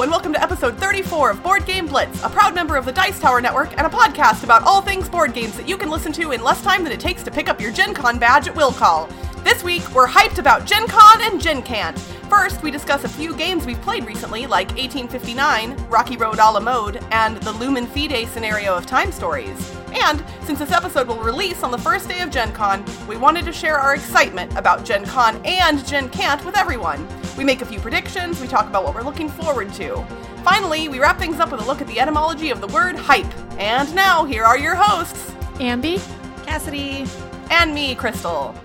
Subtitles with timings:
[0.00, 3.18] And welcome to episode 34 of Board Game Blitz, a proud member of the Dice
[3.18, 6.30] Tower Network and a podcast about all things board games that you can listen to
[6.30, 8.70] in less time than it takes to pick up your Gen Con badge at will
[8.70, 9.08] call.
[9.42, 11.98] This week, we're hyped about Gen Con and Gen Can't.
[12.30, 16.60] First, we discuss a few games we've played recently, like 1859, Rocky Road a la
[16.60, 19.74] mode, and the Lumen Fide scenario of Time Stories.
[19.92, 23.44] And since this episode will release on the first day of Gen Con, we wanted
[23.46, 27.08] to share our excitement about Gen Con and Gen Can't with everyone.
[27.38, 30.04] We make a few predictions, we talk about what we're looking forward to.
[30.42, 33.32] Finally, we wrap things up with a look at the etymology of the word hype.
[33.60, 35.30] And now, here are your hosts
[35.60, 36.02] Ambi,
[36.44, 37.06] Cassidy,
[37.48, 38.56] and me, Crystal.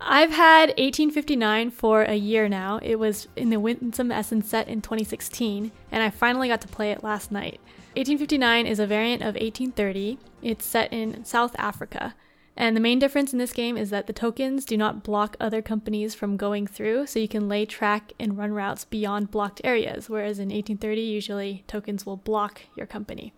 [0.00, 2.80] I've had 1859 for a year now.
[2.82, 6.90] It was in the Winsome Essen set in 2016, and I finally got to play
[6.90, 7.60] it last night.
[7.96, 10.18] 1859 is a variant of 1830.
[10.40, 12.14] It's set in South Africa.
[12.56, 15.62] And the main difference in this game is that the tokens do not block other
[15.62, 20.10] companies from going through, so you can lay track and run routes beyond blocked areas,
[20.10, 23.32] whereas in 1830, usually tokens will block your company.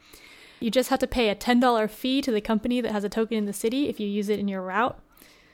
[0.60, 3.36] You just have to pay a $10 fee to the company that has a token
[3.36, 4.98] in the city if you use it in your route.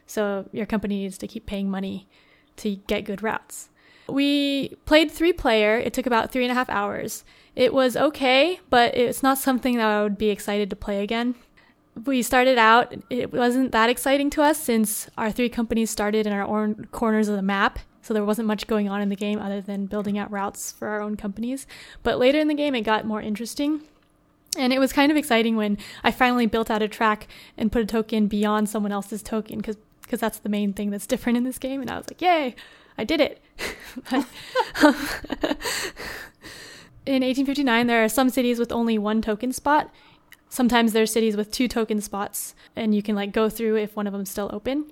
[0.07, 2.09] So your company needs to keep paying money
[2.57, 3.71] to get good routes.
[4.09, 5.77] We played three player.
[5.77, 7.25] It took about three and a half hours.
[7.55, 11.35] It was okay, but it's not something that I would be excited to play again
[12.05, 16.33] we started out, it wasn't that exciting to us since our three companies started in
[16.33, 17.79] our own corners of the map.
[18.03, 20.89] So there wasn't much going on in the game other than building out routes for
[20.89, 21.67] our own companies.
[22.03, 23.83] But later in the game, it got more interesting.
[24.57, 27.83] And it was kind of exciting when I finally built out a track and put
[27.83, 31.45] a token beyond someone else's token because because that's the main thing that's different in
[31.45, 31.83] this game.
[31.83, 32.55] And I was like, yay,
[32.97, 33.43] I did it.
[37.05, 39.91] in 1859, there are some cities with only one token spot,
[40.49, 44.07] Sometimes there's cities with two token spots and you can like go through if one
[44.07, 44.91] of them's still open.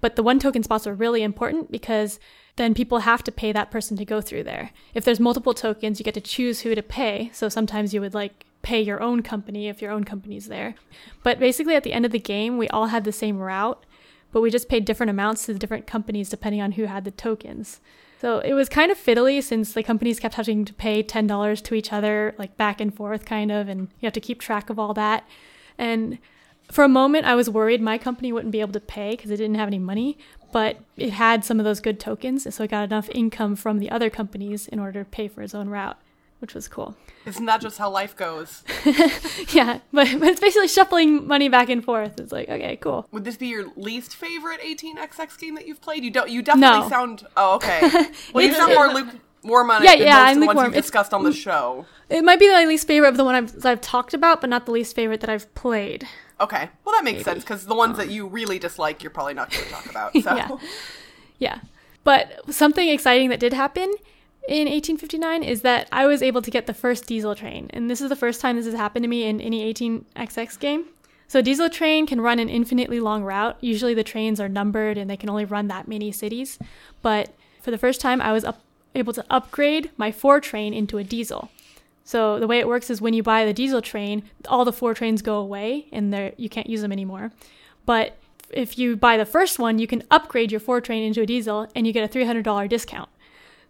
[0.00, 2.18] But the one token spots are really important because
[2.56, 4.70] then people have to pay that person to go through there.
[4.94, 7.30] If there's multiple tokens, you get to choose who to pay.
[7.32, 10.74] So sometimes you would like pay your own company if your own company's there.
[11.22, 13.84] But basically at the end of the game, we all had the same route,
[14.32, 17.10] but we just paid different amounts to the different companies depending on who had the
[17.10, 17.80] tokens.
[18.20, 21.74] So it was kind of fiddly since the companies kept having to pay $10 to
[21.74, 24.78] each other, like back and forth, kind of, and you have to keep track of
[24.78, 25.24] all that.
[25.76, 26.18] And
[26.70, 29.36] for a moment, I was worried my company wouldn't be able to pay because it
[29.36, 30.18] didn't have any money,
[30.50, 33.78] but it had some of those good tokens, and so it got enough income from
[33.78, 35.98] the other companies in order to pay for its own route
[36.46, 36.94] which was cool.
[37.24, 38.62] Isn't that just how life goes?
[39.52, 42.20] yeah, but, but it's basically shuffling money back and forth.
[42.20, 43.08] It's like, okay, cool.
[43.10, 46.04] Would this be your least favorite 18xx game that you've played?
[46.04, 46.30] You don't.
[46.30, 46.88] You definitely no.
[46.88, 47.26] sound.
[47.36, 47.80] Oh, okay.
[48.32, 50.56] Well, you sound more lukewarm on it yeah, than yeah, I'm of the lukewarm.
[50.56, 51.84] ones you've discussed on the show.
[52.08, 54.66] It might be my least favorite of the one I've, I've talked about, but not
[54.66, 56.06] the least favorite that I've played.
[56.40, 57.24] Okay, well that makes Maybe.
[57.24, 60.12] sense because the ones that you really dislike, you're probably not going to talk about.
[60.22, 60.36] So.
[60.36, 60.48] yeah,
[61.38, 61.58] yeah.
[62.04, 63.92] But something exciting that did happen
[64.48, 67.68] in 1859 is that I was able to get the first diesel train.
[67.72, 70.86] And this is the first time this has happened to me in any 18XX game.
[71.28, 73.56] So, a diesel train can run an infinitely long route.
[73.60, 76.58] Usually, the trains are numbered and they can only run that many cities.
[77.02, 78.60] But for the first time, I was up,
[78.94, 81.50] able to upgrade my four train into a diesel.
[82.04, 84.94] So, the way it works is when you buy the diesel train, all the four
[84.94, 87.32] trains go away and you can't use them anymore.
[87.86, 88.16] But
[88.50, 91.68] if you buy the first one, you can upgrade your four train into a diesel
[91.74, 93.08] and you get a $300 discount.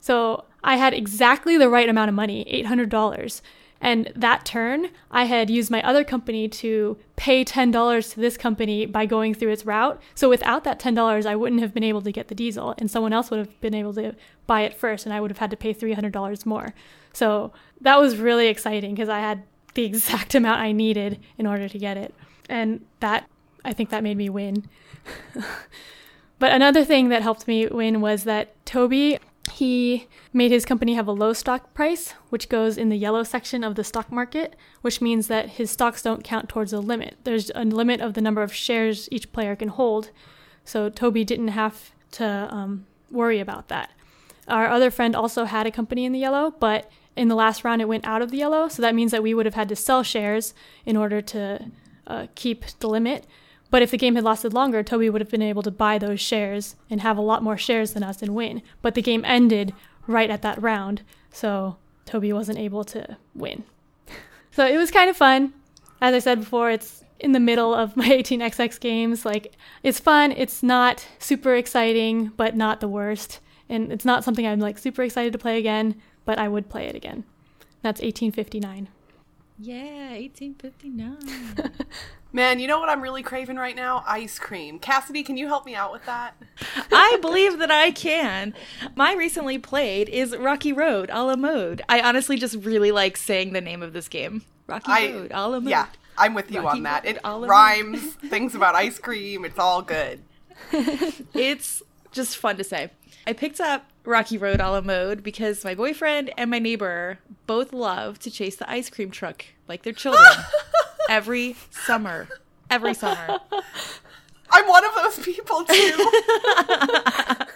[0.00, 3.41] So I had exactly the right amount of money, $800.
[3.81, 8.84] And that turn, I had used my other company to pay $10 to this company
[8.84, 10.03] by going through its route.
[10.16, 13.12] So without that $10, I wouldn't have been able to get the diesel, and someone
[13.12, 14.16] else would have been able to
[14.49, 16.75] buy it first, and I would have had to pay $300 more.
[17.12, 19.44] So that was really exciting because I had
[19.75, 22.12] the exact amount I needed in order to get it.
[22.48, 23.28] And that,
[23.65, 24.69] I think that made me win.
[26.41, 29.21] but another thing that helped me win was that Toby
[29.56, 33.65] he made his company have a low stock price, which goes in the yellow section
[33.65, 37.17] of the stock market, which means that his stocks don't count towards a limit.
[37.25, 40.11] There's a limit of the number of shares each player can hold,
[40.62, 43.92] so Toby didn't have to um, worry about that.
[44.47, 47.80] Our other friend also had a company in the yellow, but in the last round
[47.80, 49.77] it went out of the yellow, so that means that we would have had to
[49.77, 50.53] sell shares
[50.84, 51.71] in order to
[52.07, 53.27] uh, keep the limit.
[53.71, 56.21] But if the game had lasted longer, Toby would have been able to buy those
[56.21, 58.63] shares and have a lot more shares than us and win.
[58.83, 59.74] But the game ended
[60.07, 61.03] right at that round,
[61.33, 63.65] so Toby wasn't able to win.
[64.53, 65.53] so it was kind of fun.
[66.01, 69.24] As I said before, it's in the middle of my 18xx games.
[69.24, 70.33] Like, it's fun.
[70.33, 73.41] It's not super exciting, but not the worst.
[73.68, 76.86] And it's not something I'm like super excited to play again, but I would play
[76.86, 77.24] it again.
[77.83, 78.89] That's 1859.
[79.58, 81.72] Yeah, 1859.
[82.32, 84.04] Man, you know what I'm really craving right now?
[84.06, 84.78] Ice cream.
[84.78, 86.34] Cassidy, can you help me out with that?
[86.92, 88.53] I believe that I can.
[88.94, 91.80] My recently played is Rocky Road a la mode.
[91.88, 94.42] I honestly just really like saying the name of this game.
[94.66, 95.70] Rocky I- Road a la mode.
[95.70, 95.86] Yeah,
[96.18, 97.04] I'm with you Rocky on that.
[97.06, 100.20] Road, It rhymes, things about ice cream, it's all good.
[101.34, 101.82] It's
[102.12, 102.91] just fun to say.
[103.27, 107.73] I picked up Rocky Road a la mode because my boyfriend and my neighbor both
[107.73, 110.25] love to chase the ice cream truck like their children
[111.09, 112.28] every summer.
[112.71, 113.39] Every summer.
[114.51, 116.11] I'm one of those people too.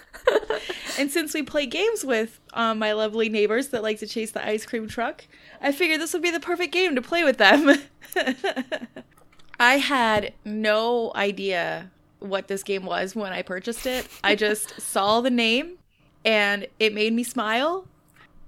[1.01, 4.45] And since we play games with um, my lovely neighbors that like to chase the
[4.45, 5.25] ice cream truck,
[5.59, 7.81] I figured this would be the perfect game to play with them.
[9.59, 11.89] I had no idea
[12.21, 14.07] what this game was when I purchased it.
[14.23, 15.77] I just saw the name
[16.23, 17.85] and it made me smile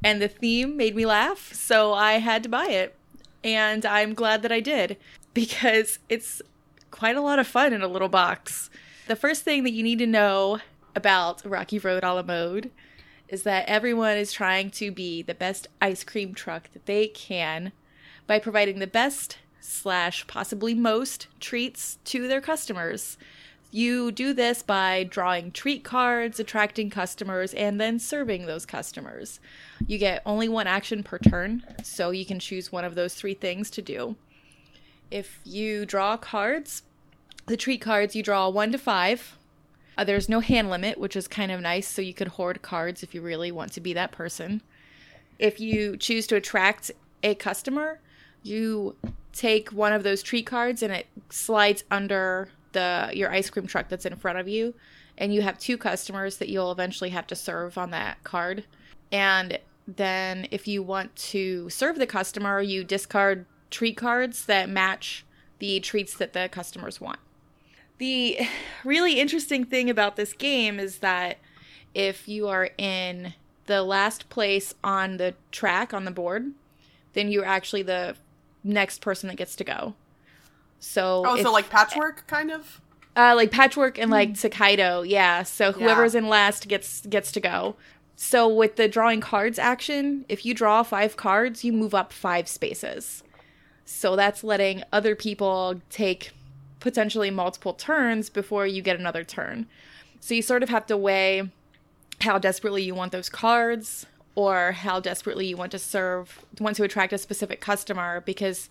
[0.04, 2.96] and the theme made me laugh, so I had to buy it.
[3.44, 4.98] And I'm glad that I did
[5.34, 6.42] because it's
[6.92, 8.70] quite a lot of fun in a little box.
[9.08, 10.60] The first thing that you need to know
[10.96, 12.72] about Rocky Road a la mode
[13.28, 17.72] is that everyone is trying to be the best ice cream truck that they can
[18.28, 23.18] by providing the best slash possibly most treats to their customers.
[23.74, 29.40] You do this by drawing treat cards, attracting customers, and then serving those customers.
[29.88, 33.34] You get only one action per turn, so you can choose one of those three
[33.34, 34.16] things to do.
[35.10, 36.84] If you draw cards,
[37.48, 39.40] the treat cards, you draw one to five.
[39.98, 43.02] Uh, there's no hand limit, which is kind of nice, so you could hoard cards
[43.02, 44.62] if you really want to be that person.
[45.40, 46.92] If you choose to attract
[47.24, 48.00] a customer,
[48.44, 48.96] you
[49.32, 53.90] take one of those treat cards and it slides under the your ice cream truck
[53.90, 54.74] that's in front of you,
[55.18, 58.66] and you have two customers that you'll eventually have to serve on that card.
[59.12, 65.26] And then if you want to serve the customer, you discard treat cards that match
[65.60, 67.20] the treats that the customers want.
[67.98, 68.40] The
[68.84, 71.38] really interesting thing about this game is that
[71.94, 73.34] if you are in
[73.66, 76.52] the last place on the track on the board,
[77.14, 78.16] then you're actually the
[78.64, 79.96] next person that gets to go.
[80.86, 82.82] So, Oh, if- so like patchwork, kind of?
[83.16, 85.44] uh, like patchwork and like Tokaido, yeah.
[85.44, 87.76] So whoever's in last gets gets to go.
[88.18, 92.48] So with the drawing cards action, if you draw five cards, you move up five
[92.48, 93.24] spaces.
[93.86, 96.32] So that's letting other people take
[96.80, 99.68] potentially multiple turns before you get another turn.
[100.20, 101.50] So you sort of have to weigh
[102.22, 104.06] how desperately you want those cards
[104.36, 108.70] or how desperately you want to serve want to attract a specific customer because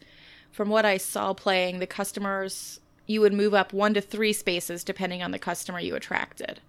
[0.52, 4.84] from what I saw playing the customers you would move up 1 to 3 spaces
[4.84, 6.60] depending on the customer you attracted.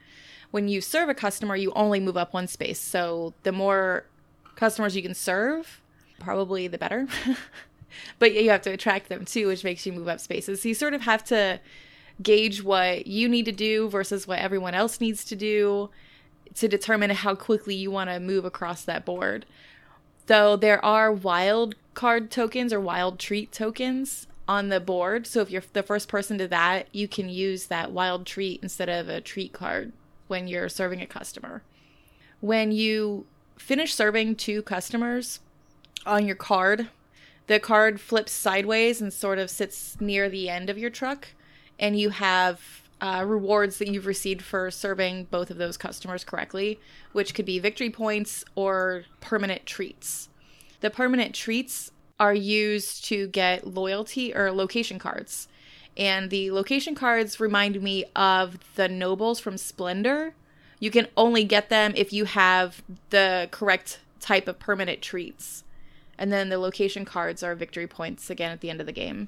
[0.50, 2.80] When you serve a customer you only move up one space.
[2.80, 4.06] So the more
[4.56, 5.82] customers you can serve,
[6.20, 7.08] probably the better.
[8.20, 10.62] but you have to attract them too, which makes you move up spaces.
[10.62, 11.60] So you sort of have to
[12.22, 15.90] gauge what you need to do versus what everyone else needs to do
[16.56, 19.46] to determine how quickly you want to move across that board.
[20.28, 25.28] Though there are wild card tokens or wild treat tokens on the board.
[25.28, 28.90] So if you're the first person to that, you can use that wild treat instead
[28.90, 29.92] of a treat card
[30.28, 31.64] when you're serving a customer.
[32.40, 33.25] When you
[33.58, 35.40] finish serving two customers
[36.06, 36.90] on your card,
[37.48, 41.30] the card flips sideways and sort of sits near the end of your truck,
[41.80, 46.80] and you have uh, rewards that you've received for serving both of those customers correctly,
[47.12, 50.30] which could be victory points or permanent treats.
[50.80, 55.50] The permanent treats are used to get loyalty or location cards.
[55.98, 60.34] And the location cards remind me of the nobles from Splendor.
[60.80, 65.66] You can only get them if you have the correct type of permanent treats.
[66.18, 69.27] And then the location cards are victory points again at the end of the game.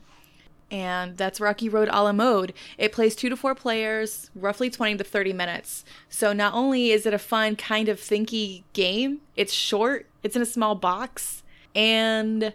[0.72, 2.54] And that's Rocky Road a la mode.
[2.78, 5.86] It plays two to four players, roughly 20 to 30 minutes.
[6.10, 10.42] So not only is it a fun, kind of thinky game, it's short, it's in
[10.42, 11.44] a small box,
[11.76, 12.54] and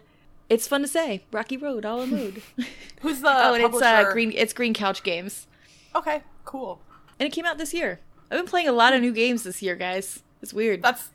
[0.49, 1.23] it's fun to say.
[1.31, 2.41] Rocky Road a la mode.
[3.01, 4.11] Who's the oh, and it's uh, publisher?
[4.11, 5.47] Green it's Green Couch Games.
[5.95, 6.81] Okay, cool.
[7.19, 8.01] And it came out this year.
[8.29, 10.23] I've been playing a lot of new games this year, guys.
[10.41, 10.81] It's weird.
[10.81, 11.09] That's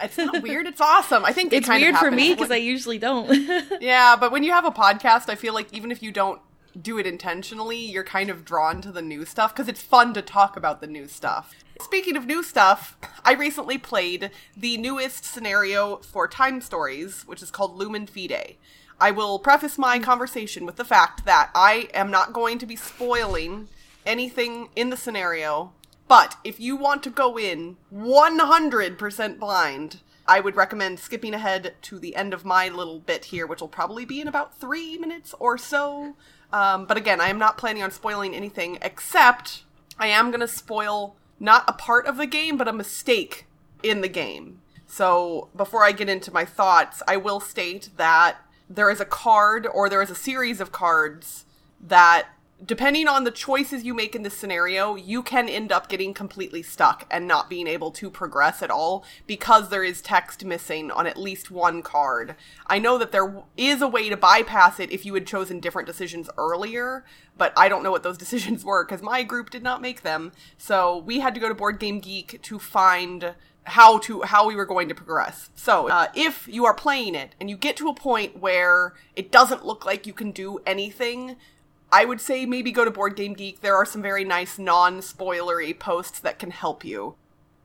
[0.00, 0.66] it's not weird.
[0.66, 1.24] It's awesome.
[1.24, 3.24] I think it's of weird for me because I usually don't.
[3.80, 6.40] Yeah, but when you have a podcast, I feel like even if you don't
[6.80, 10.22] do it intentionally, you're kind of drawn to the new stuff because it's fun to
[10.22, 11.54] talk about the new stuff.
[11.80, 17.50] Speaking of new stuff, I recently played the newest scenario for Time Stories, which is
[17.50, 18.56] called Lumen Fide.
[19.00, 22.76] I will preface my conversation with the fact that I am not going to be
[22.76, 23.68] spoiling
[24.06, 25.72] anything in the scenario,
[26.08, 31.98] but if you want to go in 100% blind, I would recommend skipping ahead to
[31.98, 35.34] the end of my little bit here, which will probably be in about three minutes
[35.38, 36.14] or so.
[36.52, 39.64] Um, but again, I am not planning on spoiling anything except
[39.98, 43.46] I am going to spoil not a part of the game, but a mistake
[43.82, 44.60] in the game.
[44.86, 48.36] So before I get into my thoughts, I will state that
[48.68, 51.44] there is a card or there is a series of cards
[51.80, 52.28] that
[52.64, 56.62] depending on the choices you make in this scenario, you can end up getting completely
[56.62, 61.06] stuck and not being able to progress at all because there is text missing on
[61.06, 62.34] at least one card.
[62.66, 65.86] I know that there is a way to bypass it if you had chosen different
[65.86, 67.04] decisions earlier,
[67.36, 70.32] but I don't know what those decisions were because my group did not make them.
[70.56, 73.34] So we had to go to Board Game Geek to find
[73.66, 75.50] how to how we were going to progress.
[75.54, 79.32] So, uh, if you are playing it and you get to a point where it
[79.32, 81.36] doesn't look like you can do anything,
[81.94, 83.60] I would say maybe go to Board Game Geek.
[83.60, 87.14] There are some very nice non-spoilery posts that can help you.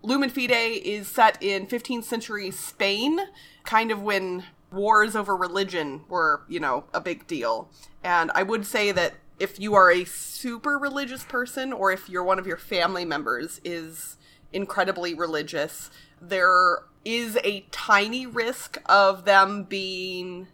[0.03, 3.21] Lumen Fide is set in 15th century Spain,
[3.63, 7.71] kind of when wars over religion were, you know, a big deal.
[8.03, 12.24] And I would say that if you are a super religious person or if you're
[12.24, 14.15] one of your family members is
[14.53, 15.89] incredibly religious,
[16.21, 20.50] there is a tiny risk of them being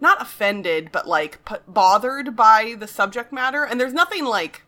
[0.00, 3.64] not offended, but like p- bothered by the subject matter.
[3.64, 4.62] And there's nothing like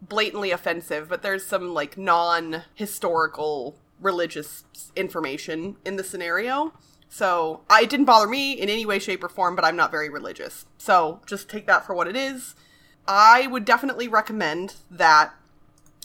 [0.00, 4.64] blatantly offensive, but there's some like non historical religious
[4.96, 6.72] information in the scenario.
[7.08, 9.90] So I, it didn't bother me in any way, shape, or form, but I'm not
[9.90, 10.66] very religious.
[10.78, 12.54] So just take that for what it is.
[13.06, 15.34] I would definitely recommend that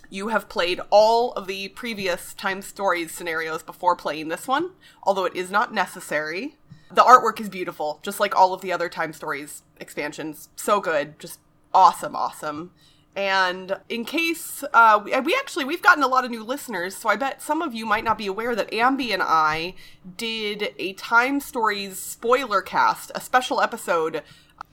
[0.10, 4.72] you have played all of the previous Time Stories scenarios before playing this one,
[5.04, 6.58] although it is not necessary.
[6.92, 10.50] The artwork is beautiful, just like all of the other Time Stories expansions.
[10.56, 11.40] So good, just
[11.74, 12.72] awesome, awesome.
[13.16, 17.08] And in case uh, we, we actually we've gotten a lot of new listeners, so
[17.08, 19.76] I bet some of you might not be aware that Ambi and I
[20.18, 24.22] did a Time Stories spoiler cast, a special episode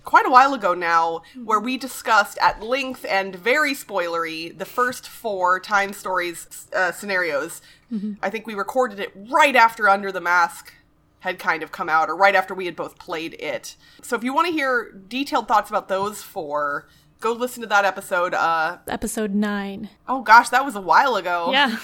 [0.05, 5.09] quite a while ago now, where we discussed at length and very spoilery the first
[5.09, 7.63] four Time Stories uh, scenarios.
[7.93, 8.15] Mm-hmm.
[8.23, 10.73] I think we recorded it right after Under the Mask
[11.23, 13.77] had kind of come out, or right after we had both played it.
[14.03, 16.89] So if you want to hear detailed thoughts about those four,
[17.21, 18.35] go listen to that episode.
[18.35, 19.89] Uh, episode nine.
[20.09, 21.51] Oh gosh, that was a while ago.
[21.53, 21.79] Yeah.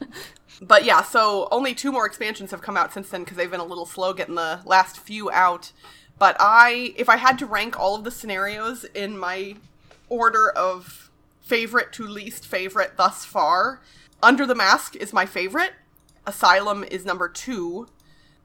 [0.60, 3.60] but yeah, so only two more expansions have come out since then because they've been
[3.60, 5.70] a little slow getting the last few out.
[6.18, 9.54] But I, if I had to rank all of the scenarios in my
[10.08, 11.08] order of
[11.40, 13.80] favorite to least favorite thus far,
[14.20, 15.72] Under the Mask is my favorite.
[16.26, 17.88] Asylum is number two.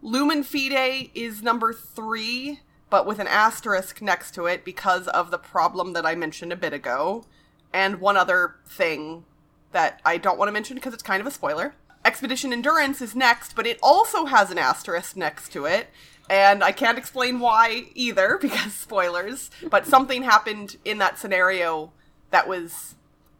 [0.02, 5.38] Lumen Fide is number three, but with an asterisk next to it because of the
[5.38, 7.26] problem that I mentioned a bit ago.
[7.74, 9.26] And one other thing
[9.72, 11.74] that I don't want to mention because it's kind of a spoiler.
[12.06, 15.90] Expedition Endurance is next, but it also has an asterisk next to it.
[16.30, 21.92] And I can't explain why either because spoilers, but something happened in that scenario
[22.30, 22.96] that was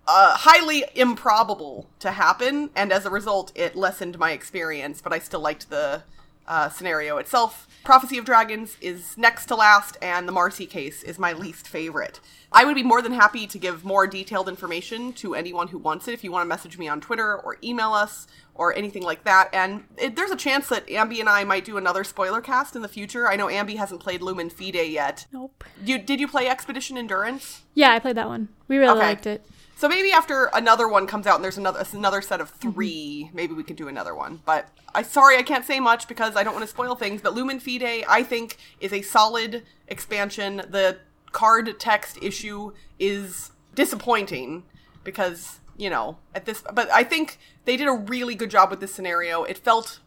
[0.08, 5.20] uh, highly improbable to happen, and as a result, it lessened my experience, but I
[5.20, 6.04] still liked the
[6.48, 7.68] uh, scenario itself.
[7.84, 12.20] Prophecy of Dragons is next to last, and the Marcy case is my least favorite.
[12.52, 16.08] I would be more than happy to give more detailed information to anyone who wants
[16.08, 16.14] it.
[16.14, 19.50] If you want to message me on Twitter or email us or anything like that,
[19.54, 22.82] and it, there's a chance that Ambi and I might do another spoiler cast in
[22.82, 23.28] the future.
[23.28, 25.26] I know Ambi hasn't played Lumen Fide yet.
[25.32, 25.64] Nope.
[25.84, 27.64] You did you play Expedition Endurance?
[27.74, 28.50] Yeah, I played that one.
[28.68, 29.08] We really okay.
[29.08, 29.46] liked it.
[29.78, 33.36] So maybe after another one comes out and there's another another set of 3 mm-hmm.
[33.36, 34.42] maybe we could do another one.
[34.44, 37.22] But I sorry I can't say much because I don't want to spoil things.
[37.22, 40.64] But Lumen Fide I think is a solid expansion.
[40.68, 40.98] The
[41.32, 44.64] card text issue is disappointing
[45.04, 46.64] because you know at this.
[46.74, 49.44] But I think they did a really good job with this scenario.
[49.44, 50.00] It felt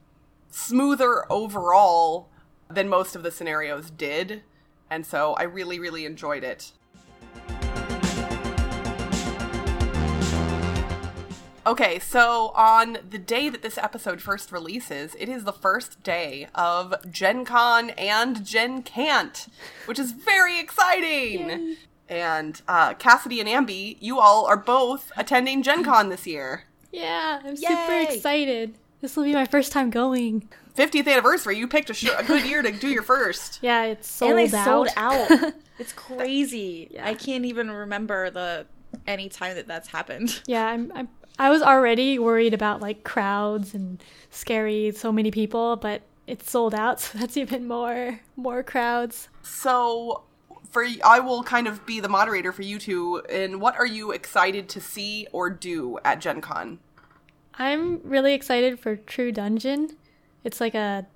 [0.50, 2.28] smoother overall
[2.68, 4.42] than most of the scenarios did,
[4.90, 6.72] and so I really really enjoyed it.
[11.70, 16.48] Okay, so on the day that this episode first releases, it is the first day
[16.52, 19.46] of Gen Con and Gen Can't,
[19.84, 21.48] which is very exciting.
[21.48, 21.76] Yay.
[22.08, 26.64] And uh, Cassidy and Ambi, you all are both attending Gen Con this year.
[26.90, 27.68] Yeah, I'm Yay.
[27.68, 28.74] super excited.
[29.00, 30.48] This will be my first time going.
[30.76, 31.56] 50th anniversary.
[31.56, 33.60] You picked a, sh- a good year to do your first.
[33.62, 34.64] Yeah, it's sold and they out.
[34.64, 35.52] sold out.
[35.78, 36.88] it's crazy.
[36.90, 37.06] Yeah.
[37.06, 38.66] I can't even remember the
[39.06, 40.42] any time that that's happened.
[40.46, 41.08] Yeah, I'm, I'm
[41.40, 46.74] I was already worried about like crowds and scary so many people, but it's sold
[46.74, 49.30] out, so that's even more more crowds.
[49.42, 50.24] So
[50.70, 53.22] for I will kind of be the moderator for you two.
[53.30, 56.78] And what are you excited to see or do at Gen Con?
[57.54, 59.96] I'm really excited for True Dungeon.
[60.44, 61.06] It's like a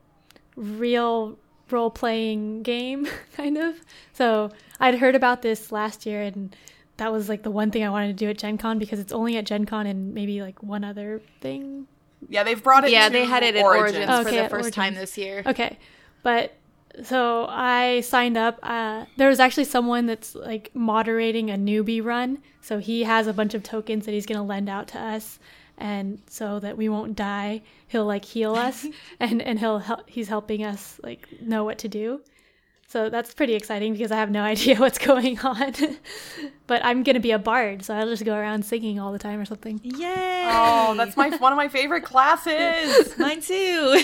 [0.57, 1.39] real
[1.71, 3.79] role playing game, kind of.
[4.15, 4.51] So
[4.81, 6.57] I'd heard about this last year, and
[6.97, 9.13] that was like the one thing I wanted to do at Gen Con because it's
[9.13, 11.87] only at Gen Con and maybe like one other thing.
[12.29, 12.91] Yeah, they've brought it.
[12.91, 14.09] Yeah, to they had it at Origins.
[14.09, 15.43] Origins, Okay, for the at first time this year.
[15.45, 15.79] Okay,
[16.23, 16.55] but
[17.03, 18.59] so I signed up.
[18.63, 23.33] Uh, there was actually someone that's like moderating a newbie run, so he has a
[23.33, 25.39] bunch of tokens that he's gonna lend out to us,
[25.77, 28.87] and so that we won't die, he'll like heal us,
[29.21, 30.09] and and he'll help.
[30.09, 32.23] He's helping us like know what to do.
[32.95, 35.75] So that's pretty exciting because I have no idea what's going on.
[36.69, 39.41] but I'm gonna be a bard, so I'll just go around singing all the time
[39.41, 39.81] or something.
[39.83, 40.49] Yay!
[40.49, 43.13] Oh, that's my one of my favorite classes.
[43.19, 44.01] mine too.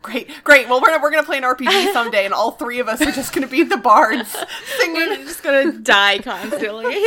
[0.00, 0.68] Great, great.
[0.68, 3.10] Well, we're gonna, we're gonna play an RPG someday, and all three of us are
[3.10, 4.36] just gonna be the bards
[4.86, 7.04] We're just gonna die constantly.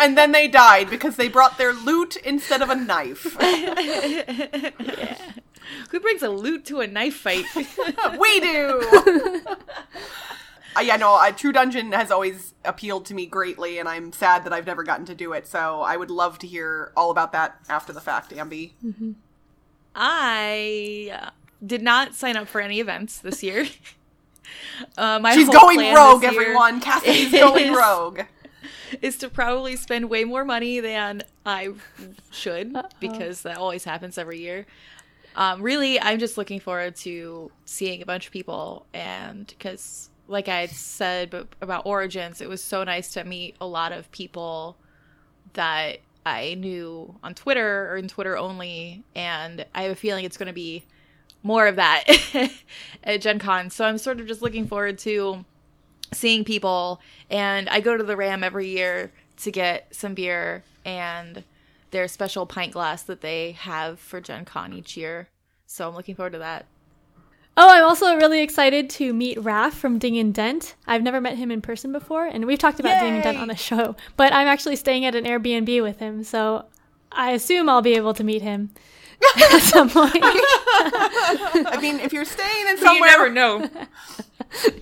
[0.00, 3.36] And then they died because they brought their lute instead of a knife.
[5.90, 7.44] Who brings a lute to a knife fight?
[8.18, 9.46] we do.
[10.76, 14.44] Uh, yeah, no, uh, True Dungeon has always appealed to me greatly, and I'm sad
[14.44, 15.48] that I've never gotten to do it.
[15.48, 18.74] So I would love to hear all about that after the fact, Ambi.
[19.96, 21.30] I uh,
[21.64, 23.66] did not sign up for any events this year.
[24.96, 26.80] Uh, my She's whole going plan rogue, this year everyone.
[26.80, 28.20] Cassidy's going rogue.
[29.02, 31.70] Is to probably spend way more money than I
[32.30, 34.66] should because that always happens every year.
[35.40, 40.48] Um, really, I'm just looking forward to seeing a bunch of people, and because, like
[40.48, 44.76] I said b- about Origins, it was so nice to meet a lot of people
[45.54, 50.36] that I knew on Twitter or in Twitter only, and I have a feeling it's
[50.36, 50.84] going to be
[51.42, 52.04] more of that
[53.02, 53.70] at Gen Con.
[53.70, 55.46] So I'm sort of just looking forward to
[56.12, 57.00] seeing people.
[57.30, 61.44] And I go to the Ram every year to get some beer and
[61.90, 65.28] their special pint glass that they have for Gen Con each year.
[65.66, 66.66] So I'm looking forward to that.
[67.56, 70.76] Oh, I'm also really excited to meet Raph from Ding and Dent.
[70.86, 73.48] I've never met him in person before, and we've talked about Ding and Dent on
[73.48, 76.66] the show, but I'm actually staying at an Airbnb with him, so
[77.12, 78.70] I assume I'll be able to meet him
[79.36, 80.14] at some point.
[80.14, 83.68] I mean, if you're staying in somewhere, you never know.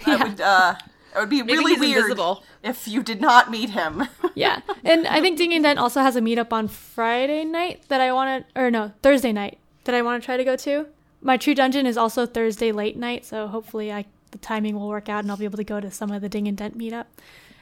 [0.07, 0.75] I would, uh,
[1.17, 2.45] it would be Maybe really weird invisible.
[2.63, 4.07] if you did not meet him.
[4.35, 8.01] Yeah, and I think Ding and Dent also has a meetup on Friday night that
[8.01, 10.87] I want to, or no, Thursday night that I want to try to go to.
[11.21, 15.09] My True Dungeon is also Thursday late night, so hopefully I the timing will work
[15.09, 17.07] out and I'll be able to go to some of the Ding and Dent meetup.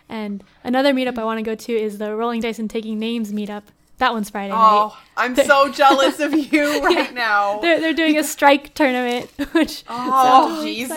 [0.08, 3.32] And another meetup I want to go to is the Rolling Dice and Taking Names
[3.32, 3.64] meetup.
[3.98, 4.68] That one's Friday oh, night.
[4.72, 7.60] Oh, I'm so jealous of you right now.
[7.60, 10.90] They're, they're doing a strike tournament, which Oh, jeez.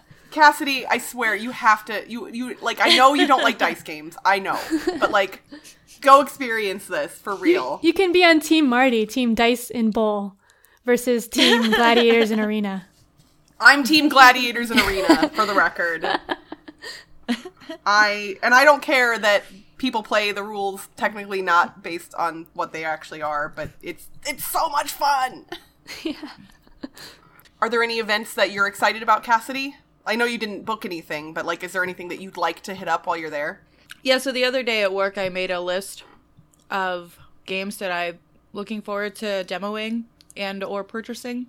[0.36, 2.04] Cassidy, I swear you have to.
[2.06, 2.78] You you like.
[2.78, 4.18] I know you don't like dice games.
[4.22, 4.60] I know,
[5.00, 5.42] but like,
[6.02, 7.80] go experience this for real.
[7.82, 10.34] You can be on Team Marty, Team Dice in Bowl,
[10.84, 12.86] versus Team Gladiators in Arena.
[13.58, 16.06] I'm Team Gladiators in Arena for the record.
[17.86, 19.42] I and I don't care that
[19.78, 24.44] people play the rules technically not based on what they actually are, but it's it's
[24.44, 25.46] so much fun.
[26.02, 26.30] Yeah.
[27.60, 29.76] Are there any events that you're excited about, Cassidy?
[30.06, 32.74] I know you didn't book anything, but like, is there anything that you'd like to
[32.74, 33.60] hit up while you're there?
[34.02, 36.04] Yeah, so the other day at work, I made a list
[36.70, 38.18] of games that I'm
[38.52, 40.04] looking forward to demoing
[40.36, 41.46] and or purchasing.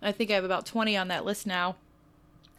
[0.00, 1.76] I think I have about 20 on that list now.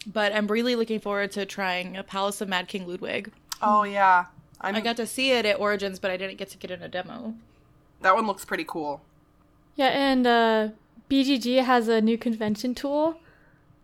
[0.06, 3.32] But I'm really looking forward to trying a Palace of Mad King Ludwig.
[3.60, 4.26] Oh yeah,
[4.60, 6.82] I'm, I got to see it at Origins, but I didn't get to get in
[6.82, 7.34] a demo.
[8.00, 9.00] that one looks pretty cool.
[9.76, 10.68] Yeah, and uh,
[11.08, 13.16] BGG has a new convention tool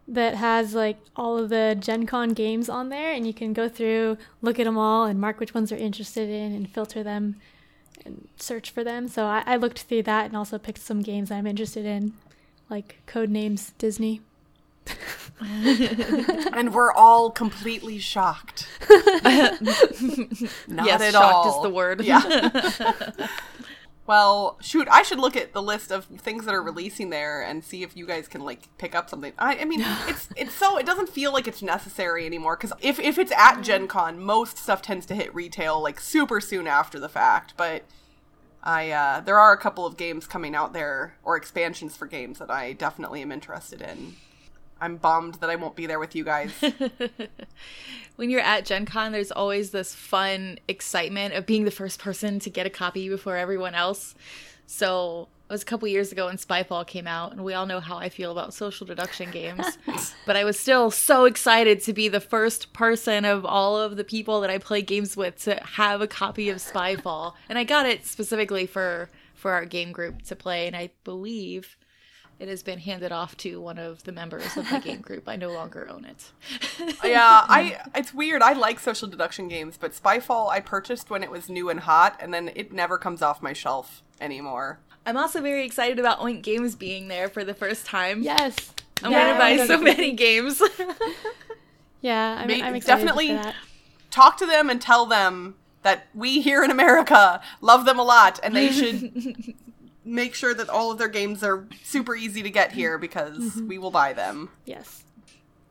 [0.08, 3.68] that has like all of the Gen Con games on there, and you can go
[3.68, 7.36] through, look at them all, and mark which ones you're interested in, and filter them
[8.04, 9.08] and search for them.
[9.08, 12.14] So I, I looked through that and also picked some games I'm interested in,
[12.70, 14.22] like Codenames Disney.
[15.40, 18.66] And we're all completely shocked.
[18.90, 19.60] Not
[20.84, 21.56] yes, at shocked all.
[21.58, 22.00] is the word.
[22.00, 23.28] Yeah.
[24.08, 27.62] well, shoot, I should look at the list of things that are releasing there and
[27.62, 29.34] see if you guys can like pick up something.
[29.38, 32.98] I, I mean, it's it's so it doesn't feel like it's necessary anymore because if
[32.98, 36.98] if it's at Gen Con, most stuff tends to hit retail like super soon after
[36.98, 37.52] the fact.
[37.58, 37.84] But
[38.64, 42.38] I uh, there are a couple of games coming out there or expansions for games
[42.38, 44.16] that I definitely am interested in.
[44.80, 46.52] I'm bummed that I won't be there with you guys.
[48.16, 52.38] when you're at Gen Con, there's always this fun excitement of being the first person
[52.40, 54.14] to get a copy before everyone else.
[54.66, 57.80] So it was a couple years ago when Spyfall came out, and we all know
[57.80, 59.78] how I feel about social deduction games.
[60.26, 64.04] but I was still so excited to be the first person of all of the
[64.04, 67.86] people that I play games with to have a copy of Spyfall, and I got
[67.86, 70.66] it specifically for for our game group to play.
[70.66, 71.78] And I believe
[72.38, 75.28] It has been handed off to one of the members of the game group.
[75.28, 76.30] I no longer own it.
[77.04, 78.42] yeah, I it's weird.
[78.42, 82.16] I like social deduction games, but Spyfall I purchased when it was new and hot,
[82.20, 84.78] and then it never comes off my shelf anymore.
[85.04, 88.22] I'm also very excited about Oink Games being there for the first time.
[88.22, 88.72] Yes.
[89.02, 90.62] I'm gonna buy so many games.
[92.00, 93.54] yeah, I'm, Ma- I'm excited definitely for that.
[94.10, 98.38] talk to them and tell them that we here in America love them a lot,
[98.42, 99.54] and they should
[100.08, 103.68] make sure that all of their games are super easy to get here because mm-hmm.
[103.68, 104.50] we will buy them.
[104.64, 105.04] Yes.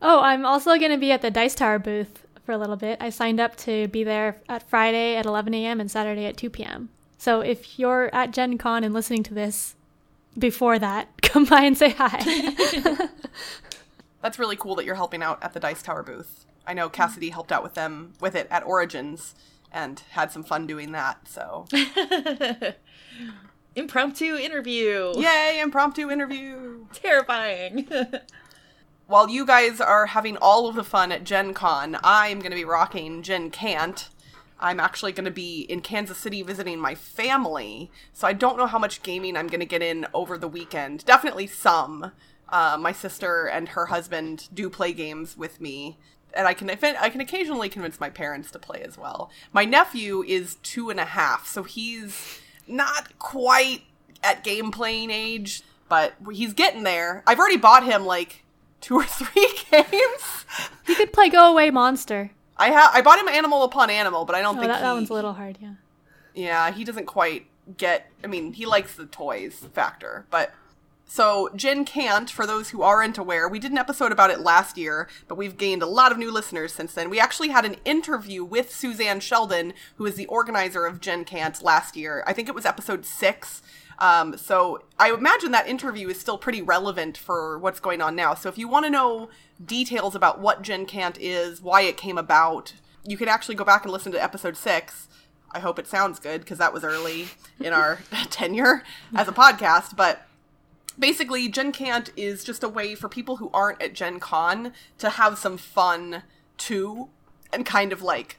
[0.02, 2.98] Oh, I'm also going to be at the Dice Tower booth for a little bit.
[3.02, 5.80] I signed up to be there at Friday at 11 a.m.
[5.80, 6.90] and Saturday at 2 p.m.
[7.18, 9.76] So if you're at Gen Con and listening to this
[10.38, 12.58] before that, come by and say hi.
[14.22, 16.46] That's really cool that you're helping out at the Dice Tower booth.
[16.66, 19.36] I know Cassidy helped out with them with it at Origins
[19.72, 21.28] and had some fun doing that.
[21.28, 21.66] So,
[23.78, 25.14] Impromptu interview.
[25.18, 26.86] yay, impromptu interview.
[26.94, 27.88] Terrifying.
[29.08, 32.58] While you guys are having all of the fun at Gen Con, I'm going to
[32.58, 34.10] be rocking Gen Can't.
[34.60, 38.66] I'm actually going to be in Kansas City visiting my family, so I don't know
[38.66, 41.06] how much gaming I'm going to get in over the weekend.
[41.06, 42.14] Definitely some.
[42.50, 46.00] Uh, my sister and her husband do play games with me,
[46.34, 49.30] and I can I can occasionally convince my parents to play as well.
[49.54, 53.84] My nephew is two and a half, so he's not quite
[54.24, 57.24] at game playing age, but he's getting there.
[57.28, 58.44] I've already bought him like
[58.82, 60.46] two or three games.
[60.88, 62.32] you could play Go Away Monster.
[62.58, 64.84] I have I bought him Animal Upon Animal, but I don't Oh, think that, he,
[64.84, 65.74] that one's a little hard, yeah.
[66.34, 67.46] yeah he doesn't quite
[67.78, 68.10] get.
[68.24, 70.54] I mean, he likes the toys factor, but
[71.08, 72.30] so Gen Can't.
[72.30, 75.58] For those who aren't aware, we did an episode about it last year, but we've
[75.58, 77.10] gained a lot of new listeners since then.
[77.10, 81.64] We actually had an interview with Suzanne Sheldon, who is the organizer of Gen Can't
[81.64, 82.24] last year.
[82.28, 83.62] I think it was episode six.
[84.00, 88.34] Um, so I imagine that interview is still pretty relevant for what's going on now.
[88.36, 89.30] So if you want to know
[89.64, 93.84] details about what Gen Can't is, why it came about, you can actually go back
[93.84, 95.08] and listen to episode six.
[95.52, 97.28] I hope it sounds good because that was early
[97.60, 98.84] in our tenure
[99.16, 99.96] as a podcast.
[99.96, 100.27] But
[100.98, 105.12] basically, Gen Can't is just a way for people who aren't at Gen Con to
[105.12, 106.24] have some fun
[106.58, 107.10] too
[107.54, 108.38] and kind of like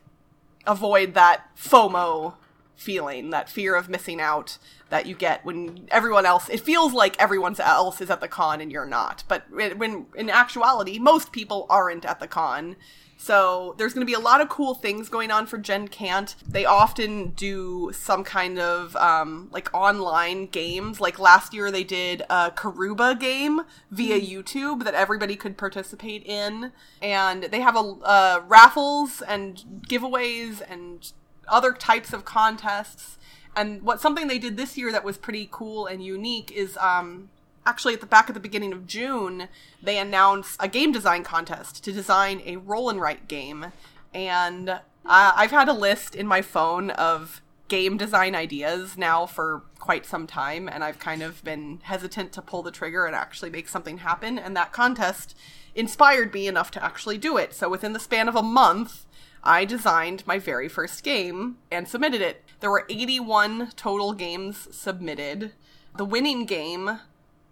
[0.67, 2.35] avoid that FOMO
[2.77, 7.21] feeling, that fear of missing out that you get when everyone else, it feels like
[7.21, 9.25] everyone else is at the con and you're not.
[9.29, 12.77] But when in actuality, most people aren't at the con.
[13.21, 16.37] So there's going to be a lot of cool things going on for Gen Can't.
[16.49, 21.01] They often do some kind of um, like online games.
[21.01, 26.71] Like last year, they did a Karuba game via YouTube that everybody could participate in,
[27.03, 31.13] and they have a uh, raffles and giveaways and
[31.49, 33.19] other types of contests.
[33.57, 37.31] And what something they did this year that was pretty cool and unique is um,
[37.69, 39.49] actually at the back at the beginning of June,
[39.83, 43.73] they announced a game design contest to design a roll and write game.
[44.15, 49.63] And uh, I've had a list in my phone of game design ideas now for
[49.79, 53.51] quite some time, and I've kind of been hesitant to pull the trigger and actually
[53.51, 54.39] make something happen.
[54.39, 55.37] And that contest
[55.75, 57.53] inspired me enough to actually do it.
[57.53, 59.05] So within the span of a month,
[59.45, 62.45] I designed my very first game and submitted it.
[62.61, 65.53] There were 81 total games submitted.
[65.97, 67.01] The winning game,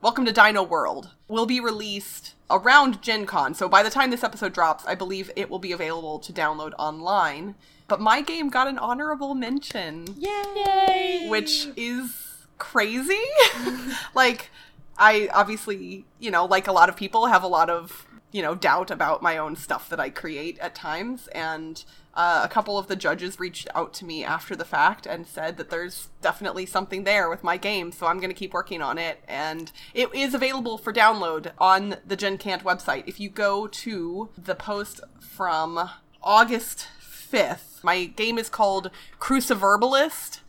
[0.07, 3.55] Welcome to Dino World, will be released around Gen Con.
[3.55, 6.75] So by the time this episode drops, I believe it will be available to download
[6.79, 7.57] online.
[7.89, 11.27] But my game got an honorable mention, Yay!
[11.29, 13.19] which is crazy.
[14.15, 14.51] like,
[14.97, 18.55] I obviously, you know, like a lot of people, have a lot of you know,
[18.55, 21.27] doubt about my own stuff that I create at times.
[21.29, 25.27] And uh, a couple of the judges reached out to me after the fact and
[25.27, 28.83] said that there's definitely something there with my game, so I'm going to keep working
[28.83, 29.25] on it.
[29.27, 33.05] And it is available for download on the Gen Can't website.
[33.07, 35.89] If you go to the post from
[36.23, 40.41] August 5th, my game is called Cruciverbalist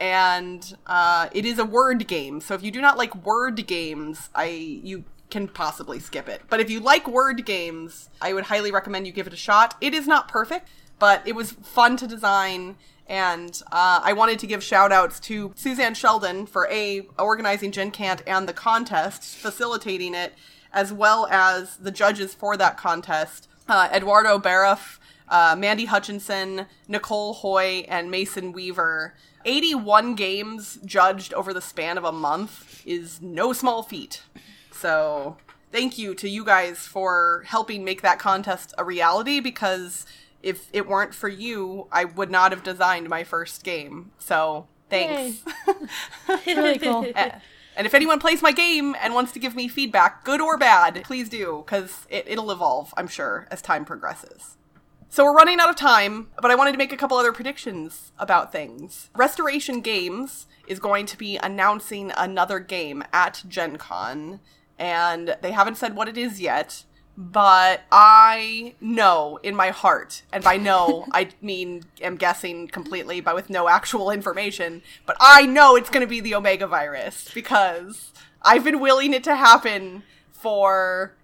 [0.00, 2.40] and uh, it is a word game.
[2.40, 6.42] So if you do not like word games, I you can possibly skip it.
[6.48, 9.74] But if you like word games, I would highly recommend you give it a shot.
[9.80, 10.68] It is not perfect,
[11.00, 12.76] but it was fun to design.
[13.08, 17.90] And uh, I wanted to give shout outs to Suzanne Sheldon for A, organizing Gen
[17.90, 20.34] Can't and the contest, facilitating it,
[20.72, 27.34] as well as the judges for that contest uh, Eduardo Baraf, uh, Mandy Hutchinson, Nicole
[27.34, 29.14] Hoy, and Mason Weaver.
[29.44, 34.22] 81 games judged over the span of a month is no small feat.
[34.74, 35.36] So
[35.72, 40.06] thank you to you guys for helping make that contest a reality because
[40.42, 44.10] if it weren't for you, I would not have designed my first game.
[44.18, 45.42] So thanks.
[46.46, 47.06] really cool.
[47.76, 51.02] And if anyone plays my game and wants to give me feedback, good or bad,
[51.04, 54.56] please do, because it, it'll evolve, I'm sure, as time progresses.
[55.08, 58.12] So we're running out of time, but I wanted to make a couple other predictions
[58.18, 59.10] about things.
[59.14, 64.40] Restoration Games is going to be announcing another game at Gen Con,
[64.78, 66.84] and they haven't said what it is yet,
[67.16, 73.34] but I know in my heart, and by know, I mean am guessing completely, but
[73.34, 78.12] with no actual information, but I know it's going to be the Omega virus because
[78.42, 81.14] I've been willing it to happen for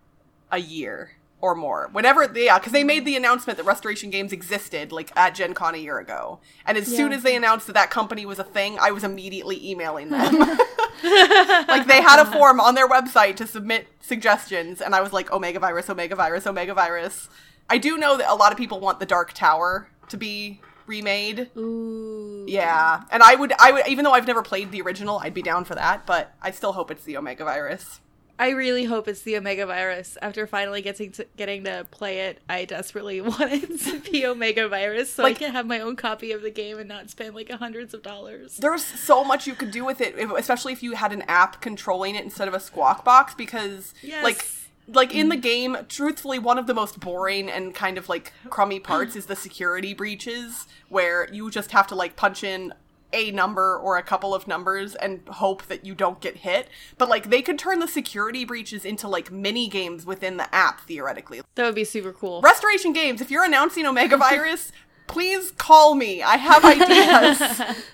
[0.50, 1.88] a year or more.
[1.92, 5.54] Whenever they, yeah, because they made the announcement that Restoration Games existed like at Gen
[5.54, 8.44] Con a year ago, and as soon as they announced that that company was a
[8.44, 10.38] thing, I was immediately emailing them.
[11.02, 15.32] like they had a form on their website to submit suggestions, and I was like,
[15.32, 17.28] Omega Virus, Omega Virus, Omega Virus.
[17.68, 21.50] I do know that a lot of people want the Dark Tower to be remade.
[21.56, 22.44] Ooh.
[22.48, 25.42] Yeah, and I would, I would, even though I've never played the original, I'd be
[25.42, 26.04] down for that.
[26.04, 28.00] But I still hope it's the Omega Virus.
[28.40, 30.16] I really hope it's the Omega Virus.
[30.22, 34.66] After finally getting to getting to play it, I desperately want it to be Omega
[34.68, 37.34] Virus so Like- I can have my own copy of the game and not spend
[37.34, 38.56] like hundreds of dollars.
[38.56, 42.14] There's so much you could do with it, especially if you had an app controlling
[42.14, 43.34] it instead of a squawk box.
[43.34, 44.24] Because Yes.
[44.24, 44.46] like,
[44.88, 48.80] like in the game, truthfully, one of the most boring and kind of like crummy
[48.80, 52.72] parts is the security breaches, where you just have to like punch in
[53.12, 56.68] a number or a couple of numbers and hope that you don't get hit.
[56.98, 60.80] But like they could turn the security breaches into like mini games within the app
[60.82, 61.40] theoretically.
[61.54, 62.40] That would be super cool.
[62.42, 64.72] Restoration Games, if you're announcing Omega Virus,
[65.06, 66.22] please call me.
[66.22, 67.60] I have ideas.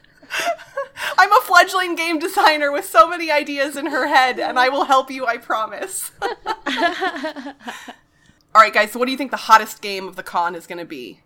[1.19, 4.85] I'm a fledgling game designer with so many ideas in her head, and I will
[4.85, 6.11] help you, I promise.
[6.23, 6.31] All
[8.63, 10.79] right, guys, so what do you think the hottest game of the con is going
[10.79, 11.21] to be?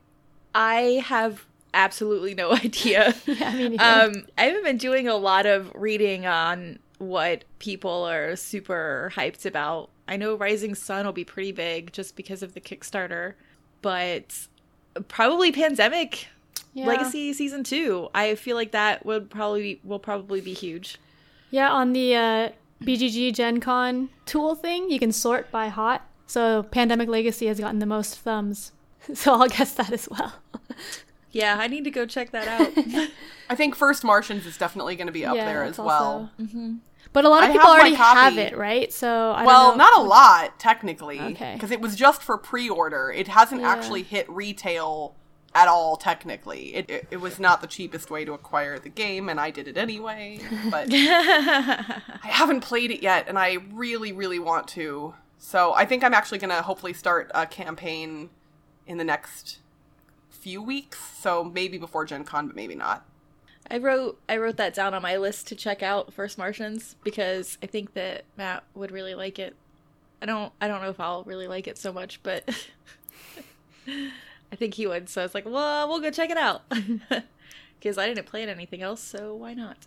[0.55, 3.15] I have absolutely no idea.
[3.27, 3.83] Yeah, me neither.
[3.85, 9.47] um, I haven't been doing a lot of reading on what people are super hyped
[9.47, 9.91] about.
[10.09, 13.35] I know Rising Sun will be pretty big just because of the Kickstarter,
[13.81, 14.47] but
[15.09, 16.27] probably Pandemic
[16.75, 16.87] Yeah.
[16.87, 18.09] Legacy Season Two.
[18.15, 20.99] I feel like that would probably will probably be huge.
[21.51, 22.49] Yeah, on the uh,
[22.83, 26.07] BGG Gen Con tool thing, you can sort by hot.
[26.27, 28.73] So Pandemic Legacy has gotten the most thumbs.
[29.15, 30.35] So I'll guess that as well.
[31.33, 33.09] Yeah, I need to go check that out.
[33.51, 36.31] I think First Martians is definitely going to be up Yeah, there that's as well.
[36.39, 36.75] also- mm-hmm.
[37.13, 38.93] But a lot of I people have already have it, right?
[38.93, 39.85] So I Well, don't know.
[39.85, 41.19] not a lot, technically.
[41.21, 41.55] Okay.
[41.55, 43.11] Because it was just for pre order.
[43.11, 43.69] It hasn't Yeah.
[43.71, 45.17] actually hit retail
[45.53, 46.75] at all, technically.
[46.77, 49.67] It, it, it was not the cheapest way to acquire the game, and I did
[49.67, 50.39] it anyway.
[50.71, 55.15] But I haven't played it yet, and I really, really want to.
[55.39, 58.31] So I think I'm actually going to hopefully start a campaign
[58.87, 59.60] in the next
[60.41, 60.99] few weeks.
[61.19, 63.07] So maybe before Gen Con, but maybe not.
[63.71, 67.59] I wrote I wrote that down on my list to check out First Martians because
[67.63, 69.55] I think that Matt would really like it.
[70.21, 72.49] I don't I don't know if I'll really like it so much, but
[73.87, 75.09] I think he would.
[75.09, 76.63] So I was like, well, we'll go check it out
[77.79, 79.79] because I didn't plan anything else, so why not?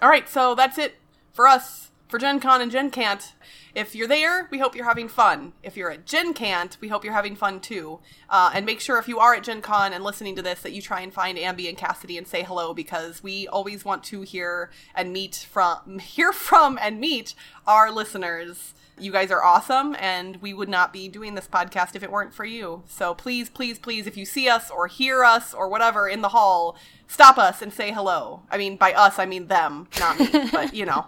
[0.00, 0.96] All right, so that's it
[1.32, 3.32] for us for Gen Con and Gen Can't.
[3.74, 5.54] If you're there, we hope you're having fun.
[5.62, 8.00] If you're at Gen Can't, we hope you're having fun too.
[8.28, 10.72] Uh, and make sure if you are at Gen Con and listening to this that
[10.72, 14.20] you try and find Ambi and Cassidy and say hello because we always want to
[14.20, 17.34] hear and meet from hear from and meet
[17.66, 18.74] our listeners.
[18.98, 22.34] You guys are awesome, and we would not be doing this podcast if it weren't
[22.34, 22.82] for you.
[22.86, 26.28] So please, please, please, if you see us or hear us or whatever in the
[26.28, 26.76] hall,
[27.08, 28.42] stop us and say hello.
[28.50, 31.06] I mean, by us, I mean them, not me, but you know.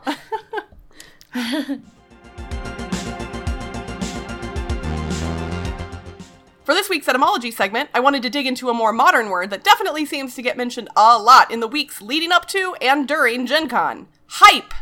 [1.35, 1.83] For
[6.69, 10.07] this week's etymology segment, I wanted to dig into a more modern word that definitely
[10.07, 13.69] seems to get mentioned a lot in the weeks leading up to and during Gen
[13.69, 14.73] Con hype.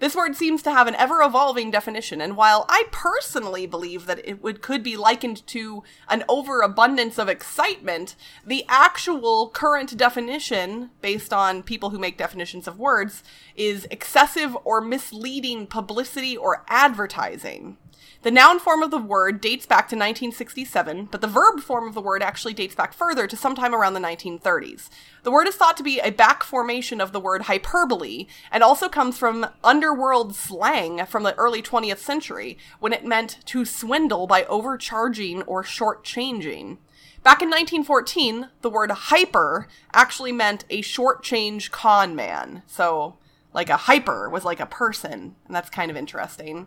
[0.00, 4.20] This word seems to have an ever evolving definition, and while I personally believe that
[4.24, 8.14] it would, could be likened to an overabundance of excitement,
[8.46, 13.24] the actual current definition, based on people who make definitions of words,
[13.56, 17.76] is excessive or misleading publicity or advertising.
[18.22, 21.94] The noun form of the word dates back to 1967, but the verb form of
[21.94, 24.88] the word actually dates back further to sometime around the 1930s.
[25.22, 28.88] The word is thought to be a back formation of the word hyperbole, and also
[28.88, 34.44] comes from underworld slang from the early 20th century, when it meant to swindle by
[34.44, 36.78] overcharging or shortchanging.
[37.22, 42.62] Back in 1914, the word hyper actually meant a shortchange con man.
[42.66, 43.16] So,
[43.52, 46.66] like a hyper was like a person, and that's kind of interesting.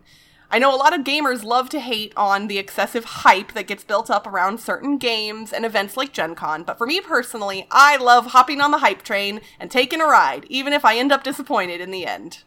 [0.54, 3.86] I know a lot of gamers love to hate on the excessive hype that gets
[3.86, 7.96] built up around certain games and events like Gen Con, but for me personally, I
[7.96, 11.24] love hopping on the hype train and taking a ride, even if I end up
[11.24, 12.44] disappointed in the end.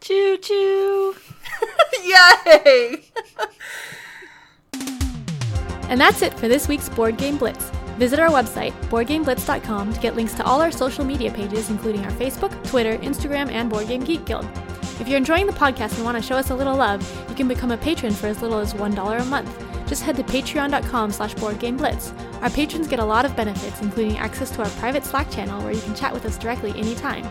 [0.00, 1.14] Choo choo.
[2.04, 3.04] Yay!
[5.90, 7.70] And that's it for this week's Board Game Blitz.
[7.98, 12.10] Visit our website, boardgameblitz.com, to get links to all our social media pages, including our
[12.12, 14.48] Facebook, Twitter, Instagram, and Board Game Geek Guild.
[15.00, 17.48] If you're enjoying the podcast and want to show us a little love, you can
[17.48, 19.88] become a patron for as little as $1 a month.
[19.88, 22.42] Just head to patreon.com slash boardgameblitz.
[22.42, 25.72] Our patrons get a lot of benefits, including access to our private Slack channel where
[25.72, 27.28] you can chat with us directly anytime.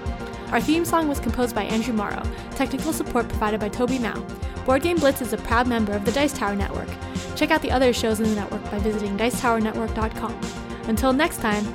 [0.52, 2.22] Our theme song was composed by Andrew Morrow,
[2.52, 4.20] technical support provided by Toby Mao.
[4.66, 6.90] Board Game Blitz is a proud member of the Dice Tower Network.
[7.36, 10.40] Check out the other shows in the network by visiting dicetowernetwork.com.
[10.88, 11.66] Until next time,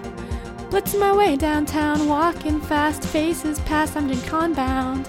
[0.70, 5.09] blitzing my way downtown, walking fast, faces past, I'm Gen Con bound.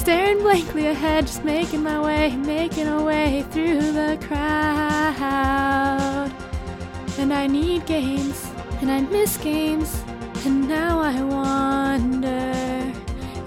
[0.00, 5.20] Staring blankly ahead, just making my way, making a way through the crowd.
[7.18, 10.02] And I need games, and I miss games,
[10.46, 12.94] and now I wonder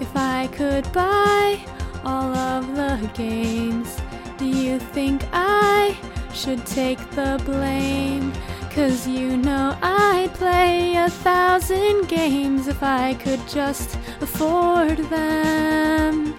[0.00, 1.60] if I could buy
[2.04, 4.00] all of the games.
[4.38, 5.96] Do you think I
[6.32, 8.32] should take the blame?
[8.70, 16.33] Cause you know I'd play a thousand games if I could just afford them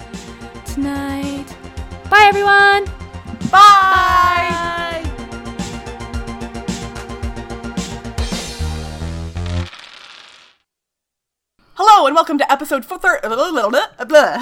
[0.76, 1.48] tonight.
[2.10, 2.84] Bye, everyone!
[3.50, 5.02] Bye!
[11.76, 13.00] Hello and welcome to episode four.
[13.00, 14.36] Thir- blah, blah, blah, blah.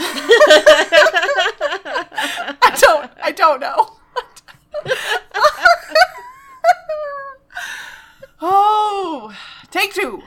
[2.63, 3.12] I don't.
[3.22, 3.98] I don't know.
[8.41, 9.38] oh,
[9.69, 10.24] take two.